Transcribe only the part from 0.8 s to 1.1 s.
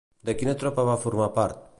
va